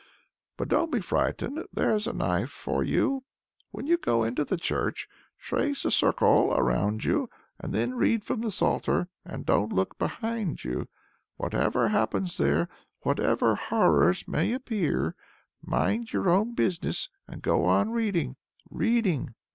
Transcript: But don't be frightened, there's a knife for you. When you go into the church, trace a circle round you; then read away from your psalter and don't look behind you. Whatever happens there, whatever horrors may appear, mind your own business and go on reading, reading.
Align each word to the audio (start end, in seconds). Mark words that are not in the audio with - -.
But 0.57 0.67
don't 0.67 0.91
be 0.91 0.99
frightened, 0.99 1.63
there's 1.71 2.07
a 2.07 2.13
knife 2.13 2.49
for 2.49 2.83
you. 2.83 3.23
When 3.69 3.85
you 3.85 3.97
go 3.99 4.23
into 4.23 4.43
the 4.43 4.57
church, 4.57 5.07
trace 5.37 5.85
a 5.85 5.91
circle 5.91 6.49
round 6.59 7.03
you; 7.05 7.29
then 7.61 7.93
read 7.93 8.21
away 8.23 8.25
from 8.25 8.41
your 8.41 8.49
psalter 8.51 9.09
and 9.23 9.45
don't 9.45 9.71
look 9.71 9.99
behind 9.99 10.63
you. 10.63 10.87
Whatever 11.37 11.89
happens 11.89 12.37
there, 12.39 12.67
whatever 13.01 13.53
horrors 13.53 14.27
may 14.27 14.53
appear, 14.53 15.13
mind 15.61 16.11
your 16.11 16.31
own 16.31 16.55
business 16.55 17.09
and 17.27 17.43
go 17.43 17.65
on 17.65 17.91
reading, 17.91 18.37
reading. 18.71 19.35